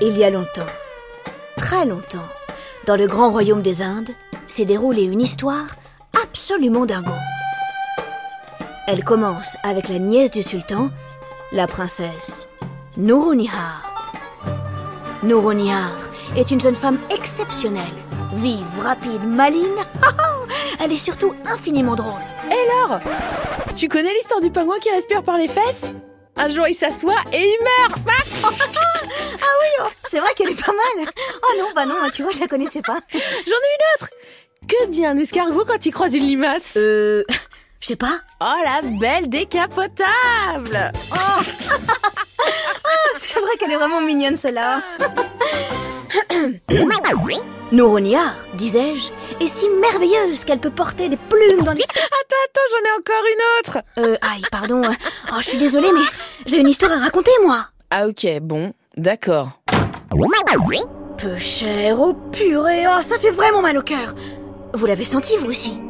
[0.00, 0.66] Il y a longtemps,
[1.56, 2.28] très longtemps,
[2.86, 4.10] dans le grand royaume des Indes,
[4.46, 5.66] s'est déroulée une histoire
[6.22, 7.10] absolument dingo.
[8.86, 10.90] Elle commence avec la nièce du sultan,
[11.50, 12.48] la princesse
[12.96, 13.92] Nourunihar.
[15.24, 15.90] Nourunihar
[16.36, 17.84] est une jeune femme exceptionnelle,
[18.34, 19.82] vive, rapide, maligne.
[20.80, 22.22] Elle est surtout infiniment drôle.
[22.48, 23.00] Et alors
[23.74, 25.86] Tu connais l'histoire du pingouin qui respire par les fesses?
[26.36, 27.98] Un jour il s'assoit et il meurt
[29.60, 31.10] oui, oh, c'est vrai qu'elle est pas mal.
[31.42, 32.98] Oh non, bah non, tu vois, je la connaissais pas.
[33.12, 34.08] J'en ai une autre
[34.68, 37.24] Que dit un escargot quand il croise une limace Euh,
[37.80, 38.20] je sais pas.
[38.40, 41.42] Oh la belle décapotable Oh,
[43.18, 44.82] c'est vrai qu'elle est vraiment mignonne celle-là.
[47.70, 49.10] Nouroniar, disais-je,
[49.44, 51.82] est si merveilleuse qu'elle peut porter des plumes dans les...
[51.82, 54.82] Attends, attends, j'en ai encore une autre Euh, aïe, pardon.
[55.30, 56.00] Oh, je suis désolée, mais
[56.46, 57.66] j'ai une histoire à raconter, moi.
[57.90, 59.60] Ah ok, bon, d'accord.
[61.16, 64.14] Peu cher, oh purée, oh, ça fait vraiment mal au cœur.
[64.74, 65.80] Vous l'avez senti, vous aussi?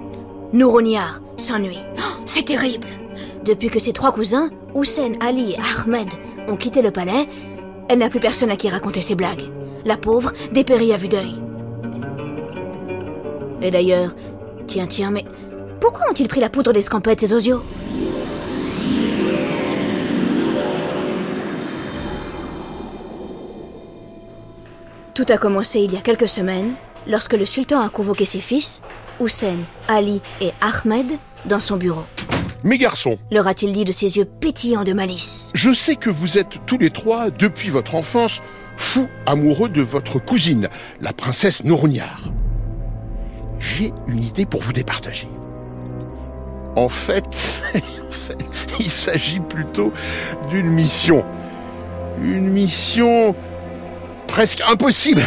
[0.53, 1.81] Nouroniar s'ennuie.
[1.99, 2.87] Oh, c'est terrible.
[3.45, 6.09] Depuis que ses trois cousins, Hussein, Ali et Ahmed,
[6.49, 7.29] ont quitté le palais,
[7.89, 9.45] elle n'a plus personne à qui raconter ses blagues.
[9.85, 11.43] La pauvre dépérit à vue d'œil.
[13.61, 14.15] Et d'ailleurs,
[14.67, 15.25] tiens, tiens, mais
[15.81, 17.63] pourquoi ont-ils pris la poudre d'escampette, ces osios?
[25.19, 26.75] Tout a commencé il y a quelques semaines,
[27.09, 28.83] lorsque le sultan a convoqué ses fils,
[29.21, 29.57] Hussein,
[29.89, 31.07] Ali et Ahmed,
[31.45, 32.05] dans son bureau.
[32.63, 36.39] Mes garçons, Leur a-t-il dit de ses yeux pétillants de malice je sais que vous
[36.39, 38.41] êtes tous les trois, depuis votre enfance,
[38.77, 40.69] fous amoureux de votre cousine,
[41.01, 42.31] la princesse Nourniar.
[43.59, 45.29] J'ai une idée pour vous départager.
[46.77, 47.25] En fait,
[47.75, 48.39] en fait,
[48.79, 49.93] il s'agit plutôt
[50.49, 51.25] d'une mission.
[52.23, 53.35] Une mission
[54.29, 55.27] presque impossible.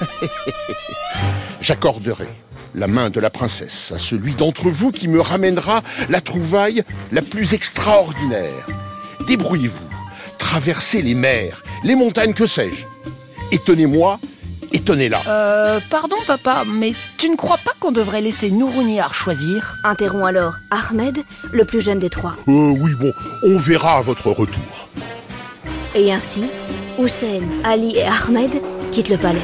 [1.60, 2.28] J'accorderai
[2.74, 7.20] la main de la princesse à celui d'entre vous qui me ramènera la trouvaille la
[7.20, 8.66] plus extraordinaire.
[9.26, 9.88] Débrouillez-vous,
[10.38, 12.84] traversez les mers, les montagnes, que sais-je.
[13.54, 14.18] Étonnez-moi,
[14.72, 15.20] étonnez-la.
[15.26, 19.76] Euh, pardon papa, mais tu ne crois pas qu'on devrait laisser Nourouniar choisir?
[19.84, 21.18] Interrompt alors Ahmed,
[21.52, 22.34] le plus jeune des trois.
[22.46, 23.12] Euh, oui, bon,
[23.44, 24.87] on verra à votre retour.
[25.94, 26.44] Et ainsi,
[26.98, 28.60] Hussein, Ali et Ahmed
[28.92, 29.40] quittent le palais.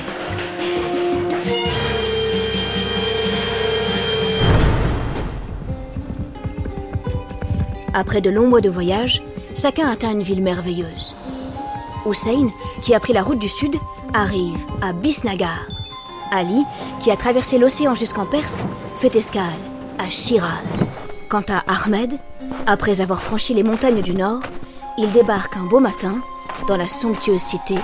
[7.95, 9.23] Après de longs mois de voyage,
[9.55, 11.15] chacun atteint une ville merveilleuse.
[12.07, 12.51] Hussein,
[12.83, 13.77] qui a pris la route du sud,
[14.13, 15.67] arrive à Bisnagar.
[16.31, 16.65] Ali,
[17.01, 18.65] qui a traversé l'océan jusqu'en Perse,
[18.99, 19.45] fait escale
[19.99, 20.91] à Shiraz.
[21.29, 22.19] Quant à Ahmed,
[22.67, 24.41] après avoir franchi les montagnes du nord,
[24.99, 26.17] il débarque un beau matin
[26.69, 27.77] dans la somptueuse cité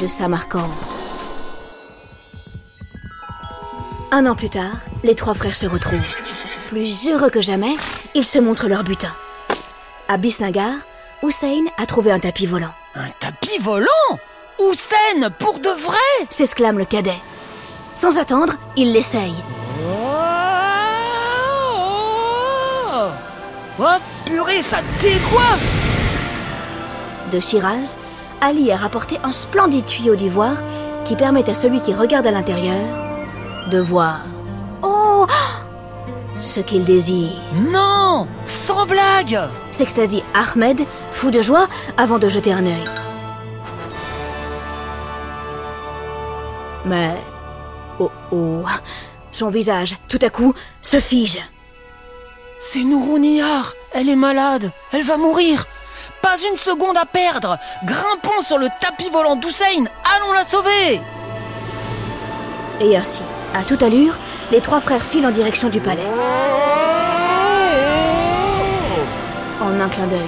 [0.00, 0.70] de Samarcande.
[4.10, 6.00] Un an plus tard, les trois frères se retrouvent.
[6.68, 7.76] Plus heureux que jamais,
[8.14, 9.14] ils se montrent leur butin.
[10.08, 10.74] À Bisnagar,
[11.22, 12.74] Hussein a trouvé un tapis volant.
[12.94, 13.86] Un tapis volant?
[14.60, 16.26] Hussein, pour de vrai?
[16.30, 17.18] S'exclame le cadet.
[17.94, 19.34] Sans attendre, il l'essaye.
[22.94, 23.08] Oh,
[23.80, 23.84] oh
[24.26, 25.72] purée, ça décoiffe
[27.32, 27.94] De Shiraz,
[28.44, 30.56] Ali a rapporté un splendide tuyau d'ivoire
[31.04, 32.84] qui permet à celui qui regarde à l'intérieur
[33.70, 34.24] de voir.
[34.82, 35.26] Oh
[36.40, 37.30] Ce qu'il désire.
[37.70, 39.38] Non Sans blague
[39.70, 40.80] S'extasie Ahmed,
[41.12, 42.84] fou de joie, avant de jeter un œil.
[46.84, 47.14] Mais.
[48.00, 48.64] Oh oh
[49.30, 51.38] Son visage, tout à coup, se fige.
[52.58, 55.64] C'est Nourouniar Elle est malade Elle va mourir
[56.22, 59.84] Pas une seconde à perdre Grimpons sur le tapis volant d'Hussein
[60.16, 61.00] Allons la sauver
[62.80, 63.22] Et ainsi,
[63.54, 64.16] à toute allure,
[64.52, 66.06] les trois frères filent en direction du palais.
[69.60, 70.20] En un clin d'œil,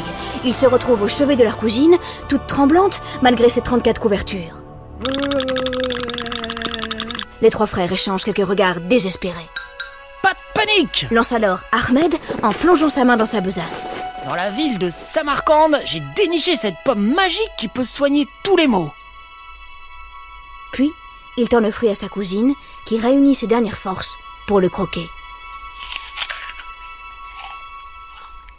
[0.45, 1.97] ils se retrouvent au chevet de leur cousine,
[2.29, 4.63] toute tremblante malgré ses 34 couvertures.
[7.41, 9.49] Les trois frères échangent quelques regards désespérés.
[10.23, 13.97] Pas de panique Lance alors Ahmed en plongeant sa main dans sa besace.
[14.25, 18.67] Dans la ville de Samarcande, j'ai déniché cette pomme magique qui peut soigner tous les
[18.67, 18.91] maux.
[20.73, 20.91] Puis,
[21.37, 22.55] il tend le fruit à sa cousine,
[22.87, 24.17] qui réunit ses dernières forces
[24.47, 25.07] pour le croquer.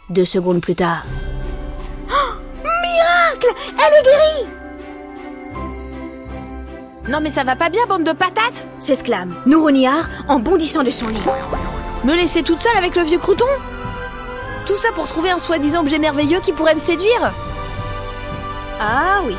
[0.08, 1.02] Deux secondes plus tard.
[2.10, 4.48] Oh, miracle Elle est guérie
[7.08, 11.08] Non mais ça va pas bien, bande de patates s'exclame Nouroniar en bondissant de son
[11.08, 11.18] lit.
[12.04, 13.46] Me laisser toute seule avec le vieux crouton?
[14.66, 17.32] Tout ça pour trouver un soi-disant objet merveilleux qui pourrait me séduire
[18.80, 19.36] Ah oui,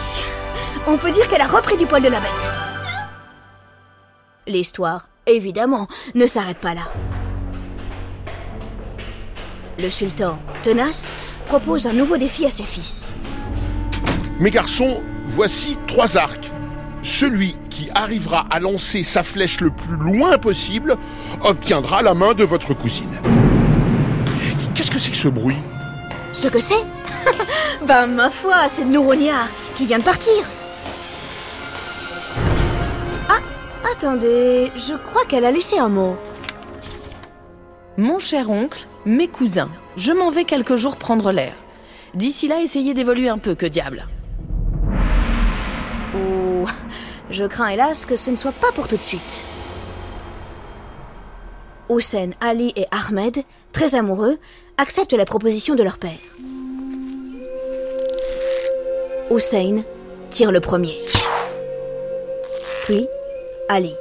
[0.88, 2.51] On peut dire qu'elle a repris du poil de la bête.
[4.47, 6.94] L'histoire, évidemment, ne s'arrête pas là.
[9.77, 11.12] Le sultan, tenace,
[11.45, 13.13] propose un nouveau défi à ses fils.
[14.39, 16.51] Mes garçons, voici trois arcs.
[17.03, 20.95] Celui qui arrivera à lancer sa flèche le plus loin possible
[21.41, 23.19] obtiendra la main de votre cousine.
[24.77, 25.57] Qu'est-ce que c'est que ce bruit
[26.33, 26.85] Ce que c'est
[27.88, 30.31] Ben, ma foi, c'est Nouronia qui vient de partir.
[33.27, 33.39] Ah,
[33.91, 36.15] attendez, je crois qu'elle a laissé un mot.
[37.97, 41.56] Mon cher oncle, mes cousins, je m'en vais quelques jours prendre l'air.
[42.13, 44.06] D'ici là, essayez d'évoluer un peu, que diable.
[46.15, 46.68] Oh,
[47.31, 49.44] je crains hélas que ce ne soit pas pour tout de suite.
[51.89, 54.38] Hussein, Ali et Ahmed, très amoureux,
[54.77, 56.12] acceptent la proposition de leur père.
[59.31, 59.83] Hussein
[60.29, 60.95] tire le premier.
[62.85, 63.07] Puis
[63.69, 63.94] Ali.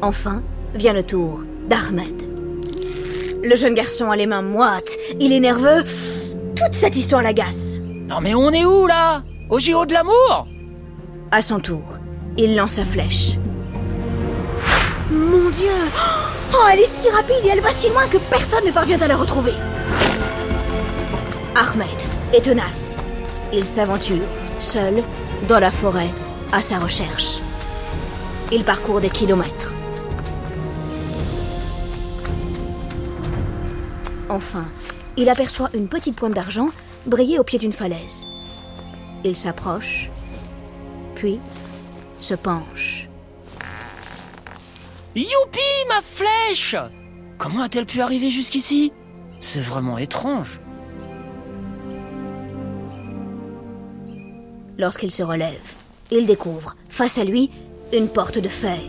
[0.00, 0.42] Enfin
[0.74, 2.22] vient le tour d'Ahmed.
[3.44, 5.82] Le jeune garçon a les mains moites, il est nerveux.
[6.54, 7.80] Toute cette histoire l'agace.
[8.06, 9.22] Non mais on est où là?
[9.50, 10.46] Au JO de l'amour?
[11.30, 11.98] À son tour,
[12.36, 13.32] il lance sa flèche.
[15.10, 15.72] Mon Dieu
[16.54, 19.08] Oh, elle est si rapide et elle va si loin que personne ne parvient à
[19.08, 19.54] la retrouver.
[21.54, 21.88] Ahmed
[22.32, 22.96] est tenace.
[23.52, 24.22] Il s'aventure,
[24.58, 25.02] seul,
[25.48, 26.10] dans la forêt,
[26.52, 27.38] à sa recherche.
[28.50, 29.72] Il parcourt des kilomètres.
[34.28, 34.64] Enfin,
[35.16, 36.68] il aperçoit une petite pointe d'argent
[37.06, 38.26] briller au pied d'une falaise.
[39.24, 40.08] Il s'approche,
[41.14, 41.38] puis
[42.20, 43.01] se penche.
[45.14, 46.76] Youpi, ma flèche
[47.36, 48.92] Comment a-t-elle pu arriver jusqu'ici?
[49.40, 50.58] C'est vraiment étrange.
[54.78, 55.60] Lorsqu'il se relève,
[56.10, 57.50] il découvre, face à lui,
[57.92, 58.80] une porte de fer.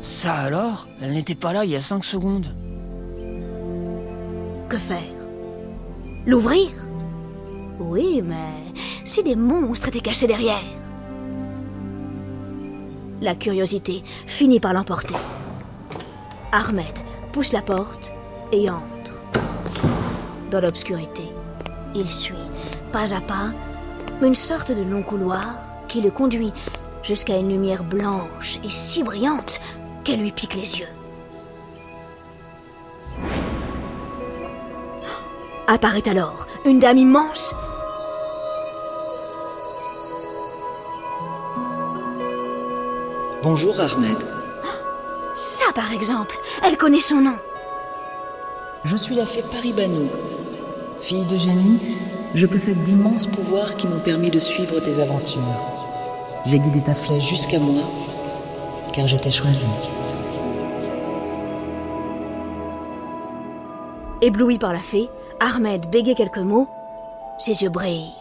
[0.00, 2.46] Ça alors Elle n'était pas là il y a cinq secondes.
[4.70, 5.02] Que faire?
[6.26, 6.70] L'ouvrir?
[7.78, 8.72] Oui, mais
[9.04, 10.79] si des monstres étaient cachés derrière?
[13.20, 15.14] La curiosité finit par l'emporter.
[16.52, 16.86] Ahmed
[17.32, 18.12] pousse la porte
[18.50, 19.20] et entre.
[20.50, 21.24] Dans l'obscurité,
[21.94, 22.34] il suit,
[22.92, 23.52] pas à pas,
[24.22, 25.54] une sorte de long couloir
[25.86, 26.52] qui le conduit
[27.02, 29.60] jusqu'à une lumière blanche et si brillante
[30.02, 30.88] qu'elle lui pique les yeux.
[35.66, 37.54] Apparaît alors une dame immense.
[43.42, 44.18] Bonjour Ahmed.
[45.34, 47.36] Ça, par exemple, elle connaît son nom.
[48.84, 50.10] Je suis la fée Paribanou.
[51.00, 51.78] Fille de génie,
[52.34, 55.40] je possède d'immenses pouvoirs qui m'ont permis de suivre tes aventures.
[56.44, 57.82] J'ai guidé ta flèche jusqu'à moi,
[58.92, 59.66] car je t'ai choisi.
[64.20, 65.08] Ébloui par la fée,
[65.40, 66.68] Ahmed bégaye quelques mots.
[67.38, 68.19] Ses yeux brillent.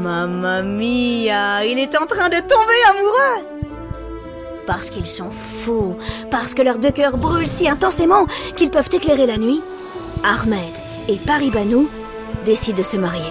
[0.00, 3.44] Mamma mia, il est en train de tomber amoureux
[4.66, 5.94] Parce qu'ils sont fous,
[6.30, 8.26] parce que leurs deux cœurs brûlent si intensément
[8.56, 9.60] qu'ils peuvent éclairer la nuit,
[10.24, 10.74] Ahmed
[11.08, 11.88] et Paribanou
[12.46, 13.30] décident de se marier.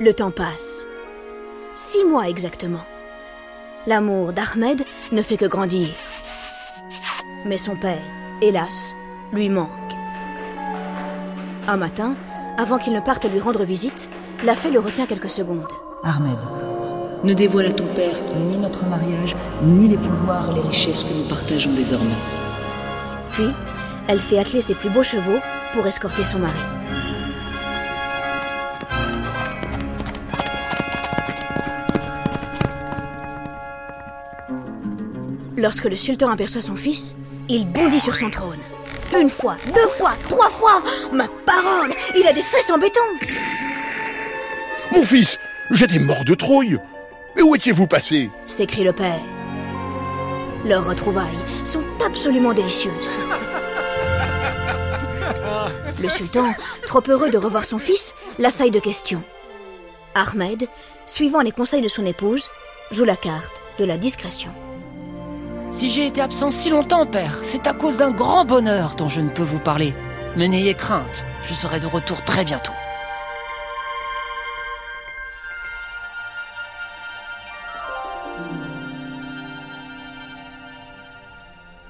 [0.00, 0.86] Le temps passe.
[1.92, 2.84] Six mois exactement.
[3.84, 5.88] L'amour d'Ahmed ne fait que grandir.
[7.44, 8.04] Mais son père,
[8.40, 8.94] hélas,
[9.32, 9.92] lui manque.
[11.66, 12.14] Un matin,
[12.58, 14.08] avant qu'il ne parte lui rendre visite,
[14.44, 15.66] la fée le retient quelques secondes.
[16.04, 16.38] Ahmed,
[17.24, 21.12] ne dévoile à ton père ni notre mariage, ni les pouvoirs et les richesses que
[21.12, 22.22] nous partageons désormais.
[23.32, 23.48] Puis,
[24.06, 25.40] elle fait atteler ses plus beaux chevaux
[25.74, 26.79] pour escorter son mari.
[35.60, 37.14] Lorsque le sultan aperçoit son fils,
[37.50, 38.60] il bondit sur son trône.
[39.14, 43.00] Une fois, deux fois, trois fois Ma parole Il a des fesses en béton
[44.90, 45.38] Mon fils,
[45.70, 46.78] j'étais mort de trouille.
[47.36, 48.30] Mais où étiez-vous passé?
[48.46, 49.20] S'écrie le père.
[50.64, 53.18] Leurs retrouvailles sont absolument délicieuses.
[56.02, 56.54] Le sultan,
[56.86, 59.22] trop heureux de revoir son fils, l'assaille de questions.
[60.14, 60.68] Ahmed,
[61.04, 62.48] suivant les conseils de son épouse,
[62.92, 64.50] joue la carte de la discrétion.
[65.70, 69.20] Si j'ai été absent si longtemps, père, c'est à cause d'un grand bonheur dont je
[69.20, 69.94] ne peux vous parler.
[70.36, 72.72] Mais n'ayez crainte, je serai de retour très bientôt.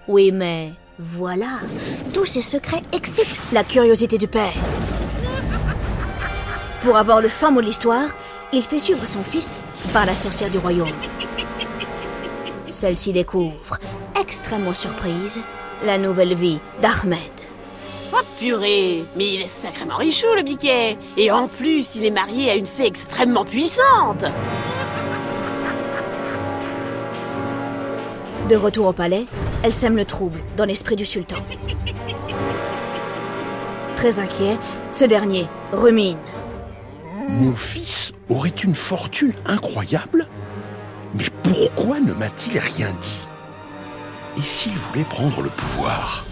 [0.09, 1.61] Oui, mais voilà,
[2.13, 4.53] tous ces secrets excitent la curiosité du père.
[6.83, 8.09] Pour avoir le fin mot de l'histoire,
[8.53, 10.93] il fait suivre son fils par la sorcière du royaume.
[12.71, 13.79] Celle-ci découvre,
[14.21, 15.41] extrêmement surprise,
[15.85, 17.19] la nouvelle vie d'Ahmed.
[18.13, 22.51] Oh purée Mais il est sacrément richou le biquet Et en plus, il est marié
[22.51, 24.25] à une fée extrêmement puissante
[28.49, 29.27] De retour au palais,
[29.63, 31.37] elle sème le trouble dans l'esprit du sultan.
[33.95, 34.57] Très inquiet,
[34.91, 36.17] ce dernier rumine.
[37.29, 40.27] Mon fils aurait une fortune incroyable
[41.15, 43.21] Mais pourquoi ne m'a-t-il rien dit?
[44.39, 46.25] Et s'il voulait prendre le pouvoir?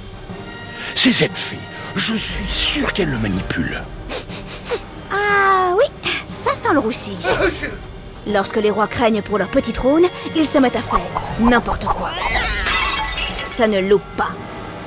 [0.94, 1.58] C'est cette fée,
[1.96, 3.82] je suis sûr qu'elle le manipule.
[5.10, 5.84] Ah oui,
[6.26, 7.16] ça sent le roussi.
[8.26, 10.04] Lorsque les rois craignent pour leur petit trône,
[10.36, 11.00] ils se mettent à faire
[11.40, 12.10] n'importe quoi.
[13.50, 14.30] Ça ne loupe pas.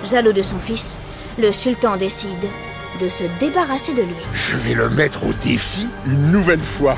[0.10, 1.00] Jaloux de son fils,
[1.38, 2.48] le sultan décide
[3.02, 4.16] de se débarrasser de lui.
[4.34, 6.98] Je vais le mettre au défi une nouvelle fois.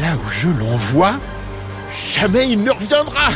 [0.00, 1.16] Là où je l'envoie,
[2.10, 3.30] jamais il ne reviendra.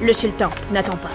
[0.00, 1.10] Le sultan n'attend pas.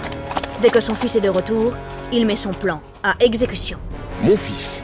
[0.62, 1.72] Dès que son fils est de retour,
[2.12, 3.78] il met son plan à exécution.
[4.22, 4.80] Mon fils,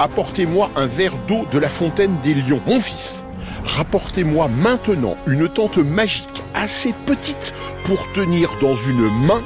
[0.00, 2.60] apportez-moi un verre d'eau de la fontaine des lions.
[2.66, 3.22] Mon fils,
[3.64, 9.42] rapportez-moi maintenant une tente magique assez petite pour tenir dans une main,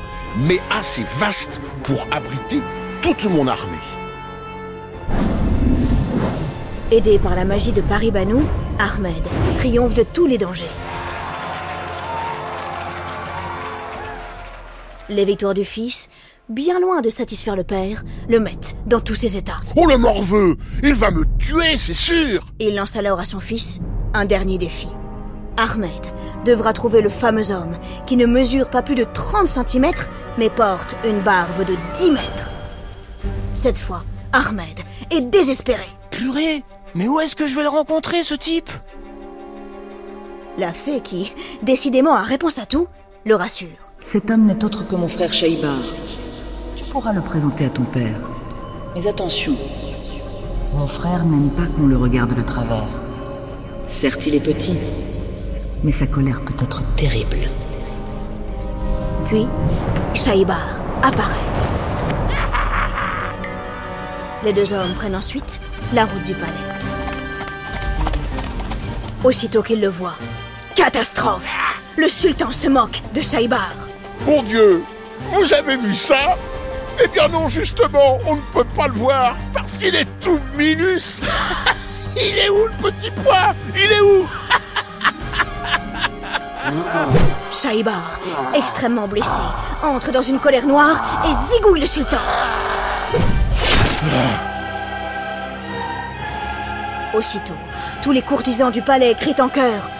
[0.46, 2.60] mais assez vaste pour abriter
[3.02, 3.97] toute mon armée.
[6.90, 8.42] Aidé par la magie de Paribanou,
[8.78, 9.22] Ahmed
[9.58, 10.64] triomphe de tous les dangers.
[15.10, 16.08] Les victoires du fils,
[16.48, 19.58] bien loin de satisfaire le père, le mettent dans tous ses états.
[19.76, 23.80] Oh le morveux Il va me tuer, c'est sûr Il lance alors à son fils
[24.14, 24.88] un dernier défi.
[25.58, 25.90] Ahmed
[26.46, 27.76] devra trouver le fameux homme
[28.06, 29.90] qui ne mesure pas plus de 30 cm
[30.38, 32.48] mais porte une barbe de 10 mètres.
[33.52, 34.80] Cette fois, Ahmed
[35.10, 35.84] est désespéré.
[36.10, 36.64] Purée
[36.94, 38.70] Mais où est-ce que je vais le rencontrer, ce type?
[40.56, 42.88] La fée qui, décidément a réponse à tout,
[43.24, 43.68] le rassure.
[44.02, 45.78] Cet homme n'est autre que mon frère Shaïbar.
[46.76, 48.18] Tu pourras le présenter à ton père.
[48.94, 49.54] Mais attention,
[50.74, 52.88] mon frère n'aime pas qu'on le regarde de travers.
[53.86, 54.78] Certes, il est petit,
[55.84, 57.38] mais sa colère peut être terrible.
[59.26, 59.46] Puis,
[60.14, 61.34] Shaïbar apparaît.
[64.44, 65.60] Les deux hommes prennent ensuite
[65.92, 66.77] la route du palais.
[69.24, 70.16] Aussitôt qu'ils le voient,
[70.76, 71.50] catastrophe.
[71.96, 73.72] Le sultan se moque de Shaïbar.
[74.24, 74.84] Mon Dieu
[75.32, 76.36] Vous avez vu ça?
[77.02, 81.20] Eh bien non, justement, on ne peut pas le voir parce qu'il est tout minus.
[82.16, 83.54] Il est où le petit pois?
[83.74, 84.26] Il est où?
[87.52, 88.18] Shaïbar,
[88.54, 89.40] extrêmement blessé,
[89.82, 92.18] entre dans une colère noire et zigouille le sultan.
[97.14, 97.54] Aussitôt,
[98.08, 99.90] tous les courtisans du palais crient en chœur.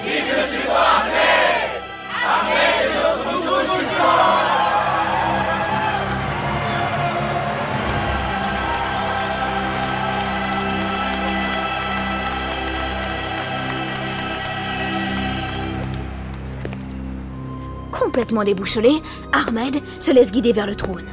[17.93, 19.03] Complètement déboussolé,
[19.35, 21.05] Ahmed se laisse guider vers le trône.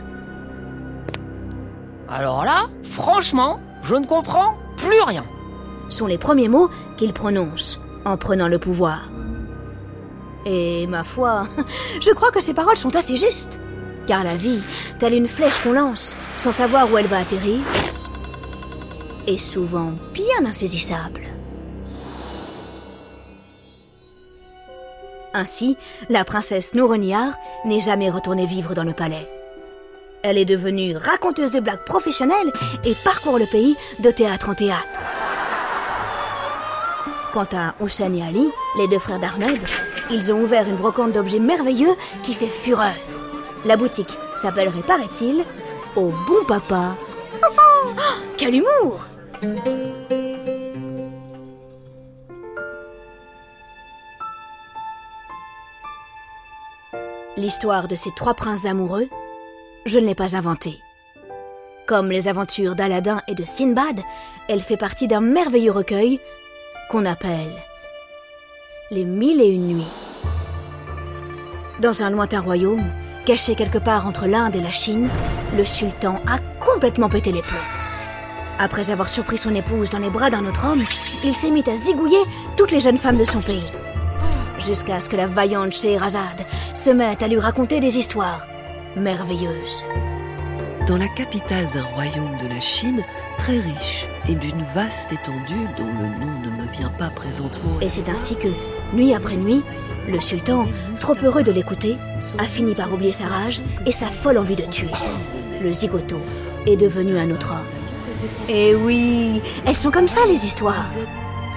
[2.08, 5.26] Alors là, franchement, je ne comprends plus rien.
[5.90, 9.10] Sont les premiers mots qu'il prononce en prenant le pouvoir.
[10.46, 11.48] Et ma foi,
[12.02, 13.60] je crois que ces paroles sont assez justes.
[14.08, 14.62] Car la vie,
[15.00, 17.60] telle une flèche qu'on lance sans savoir où elle va atterrir,
[19.26, 21.22] est souvent bien insaisissable.
[25.34, 25.76] Ainsi,
[26.08, 27.34] la princesse Nouroniar
[27.66, 29.28] n'est jamais retournée vivre dans le palais.
[30.24, 32.52] Elle est devenue raconteuse de blagues professionnelle
[32.86, 35.15] et parcourt le pays de théâtre en théâtre.
[37.36, 39.60] Quant à Hussein et Ali, les deux frères d'Ahmed,
[40.10, 42.94] ils ont ouvert une brocante d'objets merveilleux qui fait fureur.
[43.66, 45.44] La boutique s'appellerait, paraît-il,
[45.98, 46.96] Au Bon Papa.
[47.44, 47.92] Oh, oh,
[48.38, 49.08] quel humour
[57.36, 59.10] L'histoire de ces trois princes amoureux,
[59.86, 60.80] je ne l'ai pas inventée.
[61.86, 64.00] Comme les aventures d'Aladin et de Sinbad,
[64.48, 66.22] elle fait partie d'un merveilleux recueil
[66.90, 67.52] qu'on appelle
[68.92, 69.92] Les Mille et Une Nuits.
[71.80, 72.84] Dans un lointain royaume,
[73.26, 75.10] caché quelque part entre l'Inde et la Chine,
[75.58, 77.58] le sultan a complètement pété les plombs.
[78.60, 80.84] Après avoir surpris son épouse dans les bras d'un autre homme,
[81.24, 82.24] il s'est mis à zigouiller
[82.56, 83.66] toutes les jeunes femmes de son pays.
[84.60, 88.48] jusqu'à ce que la vaillante Scheherazade se mette à lui raconter des histoires
[88.96, 89.86] merveilleuses.
[90.88, 93.04] Dans la capitale d'un royaume de la Chine,
[93.40, 97.80] très riche et d'une vaste étendue dont le nom ne me vient pas présentement.
[97.82, 98.50] Et c'est ainsi que,
[98.94, 99.64] nuit après nuit,
[100.08, 100.68] le sultan,
[101.00, 101.98] trop heureux de l'écouter,
[102.38, 104.92] a fini par oublier sa rage et sa folle envie de tuer.
[105.64, 106.18] Le zigoto
[106.68, 108.48] est devenu un autre homme.
[108.48, 110.86] Et oui, elles sont comme ça les histoires.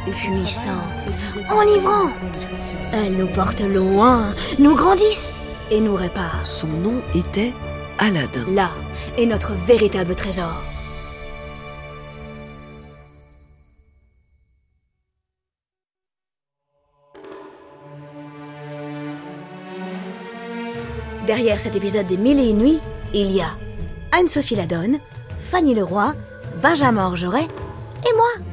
[0.06, 1.18] Puissantes,
[1.50, 2.46] enivrantes.
[2.94, 5.36] Elles nous portent loin, nous grandissent
[5.70, 6.46] et nous réparent.
[6.46, 7.52] Son nom était
[8.00, 8.70] Là
[9.16, 10.54] est notre véritable trésor.
[21.26, 22.78] Derrière cet épisode des Mille et une nuits,
[23.12, 23.50] il y a
[24.12, 24.98] Anne-Sophie Ladonne,
[25.50, 26.14] Fanny Leroy,
[26.62, 28.46] Benjamin Orgeret et moi,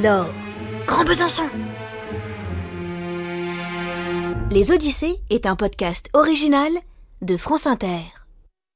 [0.00, 0.32] Laure
[0.86, 1.42] Grand Besançon.
[4.50, 6.70] Les Odyssées est un podcast original
[7.20, 8.21] de France Inter.